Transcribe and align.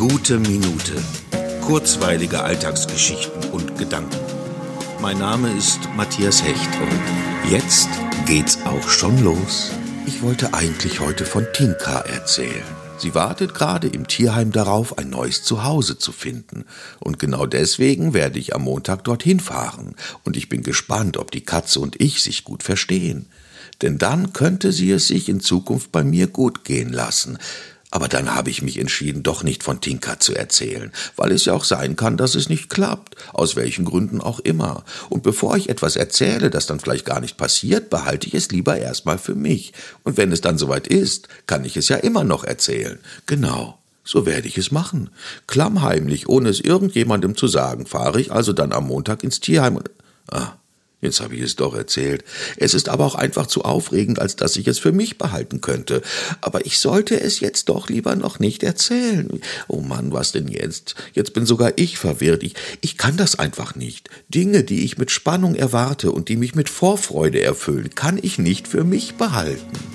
Gute 0.00 0.38
Minute. 0.38 0.94
Kurzweilige 1.60 2.42
Alltagsgeschichten 2.42 3.50
und 3.50 3.76
Gedanken. 3.76 4.16
Mein 5.02 5.18
Name 5.18 5.54
ist 5.54 5.78
Matthias 5.94 6.42
Hecht 6.42 6.70
und 6.80 7.50
jetzt 7.50 7.90
geht's 8.24 8.56
auch 8.64 8.88
schon 8.88 9.22
los. 9.22 9.72
Ich 10.06 10.22
wollte 10.22 10.54
eigentlich 10.54 11.00
heute 11.00 11.26
von 11.26 11.46
Tinka 11.52 11.98
erzählen. 11.98 12.64
Sie 12.96 13.14
wartet 13.14 13.52
gerade 13.52 13.88
im 13.88 14.08
Tierheim 14.08 14.52
darauf, 14.52 14.96
ein 14.96 15.10
neues 15.10 15.42
Zuhause 15.42 15.98
zu 15.98 16.12
finden. 16.12 16.64
Und 16.98 17.18
genau 17.18 17.44
deswegen 17.44 18.14
werde 18.14 18.38
ich 18.38 18.54
am 18.54 18.62
Montag 18.62 19.04
dorthin 19.04 19.38
fahren. 19.38 19.96
Und 20.24 20.38
ich 20.38 20.48
bin 20.48 20.62
gespannt, 20.62 21.18
ob 21.18 21.30
die 21.30 21.44
Katze 21.44 21.78
und 21.78 22.00
ich 22.00 22.22
sich 22.22 22.44
gut 22.44 22.62
verstehen. 22.62 23.26
Denn 23.82 23.98
dann 23.98 24.32
könnte 24.32 24.72
sie 24.72 24.92
es 24.92 25.08
sich 25.08 25.28
in 25.28 25.40
Zukunft 25.40 25.92
bei 25.92 26.04
mir 26.04 26.26
gut 26.26 26.64
gehen 26.64 26.90
lassen. 26.90 27.36
Aber 27.90 28.08
dann 28.08 28.34
habe 28.34 28.50
ich 28.50 28.62
mich 28.62 28.78
entschieden, 28.78 29.22
doch 29.22 29.42
nicht 29.42 29.62
von 29.62 29.80
Tinka 29.80 30.20
zu 30.20 30.34
erzählen, 30.34 30.92
weil 31.16 31.32
es 31.32 31.44
ja 31.44 31.54
auch 31.54 31.64
sein 31.64 31.96
kann, 31.96 32.16
dass 32.16 32.36
es 32.36 32.48
nicht 32.48 32.70
klappt, 32.70 33.16
aus 33.32 33.56
welchen 33.56 33.84
Gründen 33.84 34.20
auch 34.20 34.38
immer. 34.40 34.84
Und 35.08 35.22
bevor 35.22 35.56
ich 35.56 35.68
etwas 35.68 35.96
erzähle, 35.96 36.50
das 36.50 36.66
dann 36.66 36.78
vielleicht 36.78 37.04
gar 37.04 37.20
nicht 37.20 37.36
passiert, 37.36 37.90
behalte 37.90 38.28
ich 38.28 38.34
es 38.34 38.50
lieber 38.50 38.76
erstmal 38.76 39.18
für 39.18 39.34
mich. 39.34 39.72
Und 40.04 40.16
wenn 40.16 40.30
es 40.30 40.40
dann 40.40 40.58
soweit 40.58 40.86
ist, 40.86 41.28
kann 41.46 41.64
ich 41.64 41.76
es 41.76 41.88
ja 41.88 41.96
immer 41.96 42.22
noch 42.22 42.44
erzählen. 42.44 43.00
Genau. 43.26 43.76
So 44.04 44.24
werde 44.24 44.48
ich 44.48 44.56
es 44.56 44.70
machen. 44.70 45.10
Klammheimlich, 45.46 46.28
ohne 46.28 46.48
es 46.48 46.60
irgendjemandem 46.60 47.36
zu 47.36 47.48
sagen, 47.48 47.86
fahre 47.86 48.20
ich 48.20 48.32
also 48.32 48.52
dann 48.52 48.72
am 48.72 48.86
Montag 48.86 49.24
ins 49.24 49.40
Tierheim 49.40 49.76
und. 49.76 49.90
Ah, 50.30 50.54
Jetzt 51.00 51.20
habe 51.20 51.34
ich 51.34 51.40
es 51.40 51.56
doch 51.56 51.74
erzählt. 51.74 52.24
Es 52.58 52.74
ist 52.74 52.88
aber 52.90 53.06
auch 53.06 53.14
einfach 53.14 53.46
zu 53.46 53.62
aufregend, 53.62 54.18
als 54.18 54.36
dass 54.36 54.56
ich 54.56 54.66
es 54.68 54.78
für 54.78 54.92
mich 54.92 55.16
behalten 55.16 55.60
könnte. 55.60 56.02
Aber 56.42 56.66
ich 56.66 56.78
sollte 56.78 57.18
es 57.18 57.40
jetzt 57.40 57.70
doch 57.70 57.88
lieber 57.88 58.16
noch 58.16 58.38
nicht 58.38 58.62
erzählen. 58.62 59.40
Oh 59.66 59.80
Mann, 59.80 60.12
was 60.12 60.32
denn 60.32 60.48
jetzt? 60.48 60.94
Jetzt 61.14 61.32
bin 61.32 61.46
sogar 61.46 61.72
ich 61.76 61.98
verwirrt. 61.98 62.42
Ich, 62.42 62.54
ich 62.82 62.98
kann 62.98 63.16
das 63.16 63.38
einfach 63.38 63.74
nicht. 63.74 64.10
Dinge, 64.28 64.62
die 64.62 64.84
ich 64.84 64.98
mit 64.98 65.10
Spannung 65.10 65.54
erwarte 65.54 66.12
und 66.12 66.28
die 66.28 66.36
mich 66.36 66.54
mit 66.54 66.68
Vorfreude 66.68 67.40
erfüllen, 67.40 67.90
kann 67.94 68.18
ich 68.20 68.38
nicht 68.38 68.68
für 68.68 68.84
mich 68.84 69.14
behalten. 69.14 69.89